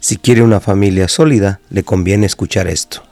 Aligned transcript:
Si 0.00 0.16
quiere 0.16 0.42
una 0.42 0.60
familia 0.60 1.08
sólida, 1.08 1.60
le 1.68 1.82
conviene 1.82 2.24
escuchar 2.24 2.68
esto. 2.68 3.04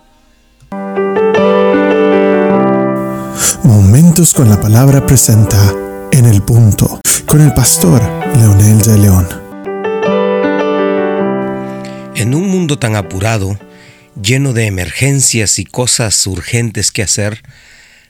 Momentos 3.63 4.33
con 4.33 4.49
la 4.49 4.59
palabra 4.61 5.07
presenta 5.07 5.75
En 6.13 6.25
el 6.25 6.43
punto 6.43 7.01
con 7.27 7.43
el 7.43 7.53
pastor 7.53 8.01
Leonel 8.37 8.81
de 8.81 8.99
León. 8.99 9.29
En 12.17 12.35
un 12.35 12.49
mundo 12.49 12.79
tan 12.79 12.97
apurado, 12.97 13.59
lleno 14.21 14.55
de 14.55 14.65
emergencias 14.65 15.59
y 15.59 15.67
cosas 15.67 16.27
urgentes 16.27 16.91
que 16.91 17.03
hacer, 17.03 17.43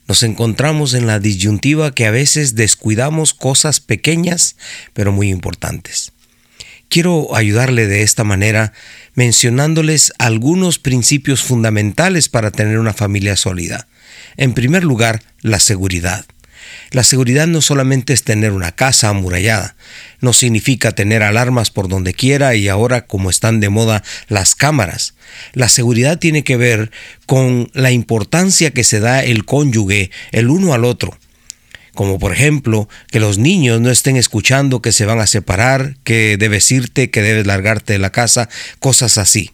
nos 0.06 0.22
encontramos 0.22 0.94
en 0.94 1.08
la 1.08 1.18
disyuntiva 1.18 1.92
que 1.92 2.06
a 2.06 2.12
veces 2.12 2.54
descuidamos 2.54 3.34
cosas 3.34 3.80
pequeñas 3.80 4.54
pero 4.92 5.10
muy 5.10 5.30
importantes. 5.30 6.12
Quiero 6.88 7.36
ayudarle 7.36 7.86
de 7.86 8.02
esta 8.02 8.24
manera 8.24 8.72
mencionándoles 9.14 10.12
algunos 10.18 10.78
principios 10.78 11.42
fundamentales 11.42 12.30
para 12.30 12.50
tener 12.50 12.78
una 12.78 12.94
familia 12.94 13.36
sólida. 13.36 13.88
En 14.38 14.54
primer 14.54 14.84
lugar, 14.84 15.22
la 15.42 15.60
seguridad. 15.60 16.24
La 16.90 17.04
seguridad 17.04 17.46
no 17.46 17.60
solamente 17.60 18.14
es 18.14 18.24
tener 18.24 18.52
una 18.52 18.72
casa 18.72 19.10
amurallada, 19.10 19.76
no 20.20 20.32
significa 20.32 20.92
tener 20.92 21.22
alarmas 21.22 21.70
por 21.70 21.88
donde 21.88 22.14
quiera 22.14 22.54
y 22.54 22.68
ahora 22.68 23.06
como 23.06 23.28
están 23.28 23.60
de 23.60 23.68
moda 23.68 24.02
las 24.28 24.54
cámaras. 24.54 25.14
La 25.52 25.68
seguridad 25.68 26.18
tiene 26.18 26.44
que 26.44 26.56
ver 26.56 26.90
con 27.26 27.70
la 27.74 27.90
importancia 27.90 28.70
que 28.70 28.84
se 28.84 29.00
da 29.00 29.22
el 29.22 29.44
cónyuge 29.44 30.10
el 30.32 30.48
uno 30.48 30.72
al 30.72 30.84
otro 30.84 31.18
como 31.98 32.20
por 32.20 32.32
ejemplo 32.32 32.88
que 33.10 33.18
los 33.18 33.38
niños 33.38 33.80
no 33.80 33.90
estén 33.90 34.16
escuchando 34.16 34.80
que 34.80 34.92
se 34.92 35.04
van 35.04 35.18
a 35.18 35.26
separar, 35.26 35.96
que 36.04 36.36
debes 36.36 36.70
irte, 36.70 37.10
que 37.10 37.22
debes 37.22 37.44
largarte 37.44 37.94
de 37.94 37.98
la 37.98 38.12
casa, 38.12 38.48
cosas 38.78 39.18
así. 39.18 39.50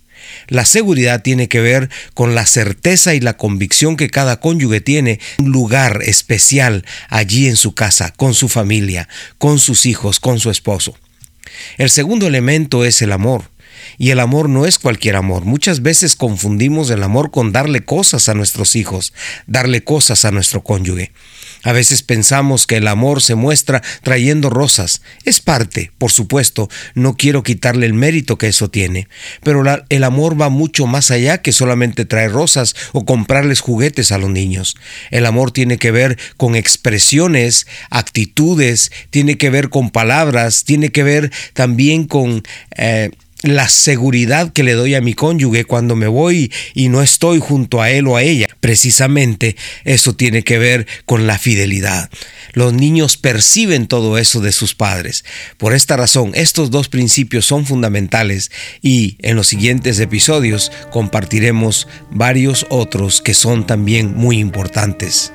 La 0.49 0.67
seguridad 0.67 1.23
tiene 1.23 1.49
que 1.49 1.63
ver 1.63 1.89
con 2.13 2.35
la 2.35 2.45
certeza 2.45 3.15
y 3.15 3.21
la 3.21 3.39
convicción 3.39 3.97
que 3.97 4.11
cada 4.11 4.41
cónyuge 4.41 4.83
tiene 4.83 5.21
un 5.39 5.53
lugar 5.53 6.03
especial 6.05 6.85
allí 7.09 7.47
en 7.47 7.57
su 7.57 7.75
casa, 7.75 8.13
con 8.15 8.35
su 8.35 8.51
familia, 8.51 9.09
con 9.39 9.59
sus 9.59 9.87
hijos, 9.87 10.21
con 10.21 10.39
su 10.39 10.51
esposo. 10.51 10.99
El 11.79 11.89
segundo 11.89 12.27
elemento 12.27 12.85
es 12.85 13.01
el 13.01 13.13
amor. 13.13 13.45
Y 13.99 14.11
el 14.11 14.21
amor 14.21 14.49
no 14.49 14.67
es 14.67 14.79
cualquier 14.79 15.17
amor. 15.17 15.45
Muchas 15.45 15.83
veces 15.83 16.17
confundimos 16.17 16.91
el 16.91 17.03
amor 17.03 17.31
con 17.31 17.53
darle 17.53 17.85
cosas 17.85 18.29
a 18.29 18.35
nuestros 18.35 18.77
hijos, 18.77 19.13
darle 19.47 19.85
cosas 19.85 20.25
a 20.25 20.31
nuestro 20.31 20.63
cónyuge. 20.63 21.13
A 21.65 21.73
veces 21.73 22.03
pensamos 22.03 22.67
que 22.67 22.77
el 22.77 22.87
amor 22.87 23.23
se 23.23 23.35
muestra 23.35 23.83
trayendo 24.03 24.51
rosas. 24.51 25.01
Es 25.25 25.41
parte, 25.41 25.93
por 25.97 26.13
supuesto, 26.13 26.69
no 26.95 27.17
quiero 27.17 27.43
quitarle 27.43 27.87
el 27.87 27.95
mérito 27.95 28.37
que 28.37 28.49
eso 28.49 28.69
tiene, 28.69 29.09
pero 29.43 29.65
el 29.89 30.05
amor 30.05 30.41
va 30.41 30.51
mucho 30.51 30.87
más 30.87 31.11
allá 31.11 31.39
que 31.39 31.53
solamente 31.53 32.05
traer 32.05 32.33
rosas 32.33 32.77
o 32.93 33.07
comprarles 33.07 33.61
juguetes 33.61 34.13
a 34.13 34.19
los 34.19 34.29
niños. 34.29 34.77
El 35.11 35.25
amor 35.25 35.53
tiene 35.53 35.79
que 35.79 35.91
ver 35.91 36.19
con 36.37 36.55
expresiones, 36.55 37.67
actitudes, 37.89 38.93
tiene 39.09 39.39
que 39.39 39.49
ver 39.49 39.71
con 39.71 39.91
palabras, 39.91 40.65
tiene 40.65 40.93
que 40.93 41.03
ver 41.03 41.33
también 41.55 42.05
con... 42.05 42.43
Eh, 42.77 43.11
la 43.45 43.69
seguridad 43.69 44.53
que 44.53 44.63
le 44.63 44.73
doy 44.73 44.95
a 44.95 45.03
mi 45.03 45.13
cónyuge 45.13 45.67
cuando 45.67 45.97
me 45.97 46.07
voy 46.07 46.51
y 46.73 46.89
no 46.89 47.03
estoy 47.03 47.41
junto 47.41 47.83
a 47.83 47.91
él 47.91 48.07
o 48.09 48.17
a 48.17 48.23
ella. 48.23 48.47
Precisamente 48.61 49.57
eso 49.85 50.17
tiene 50.17 50.43
que 50.43 50.59
ver 50.59 50.87
con 51.05 51.27
la 51.27 51.39
fidelidad. 51.39 52.11
Los 52.55 52.73
niños 52.73 53.19
perciben 53.19 53.87
todo 53.87 54.17
eso 54.17 54.41
de 54.41 54.51
sus 54.51 54.75
padres. 54.75 55.25
Por 55.59 55.75
esta 55.75 55.97
razón, 55.97 56.33
estos 56.35 56.71
dos 56.71 56.89
principios 56.89 57.45
son 57.45 57.67
fundamentales 57.67 58.51
y 58.81 59.19
en 59.21 59.37
los 59.37 59.47
siguientes 59.47 60.01
episodios 60.01 60.73
compartiremos 60.91 61.87
varios 62.11 62.67
otros 62.71 63.21
que 63.21 63.35
son 63.35 63.67
también 63.67 64.15
muy 64.17 64.39
importantes. 64.39 65.33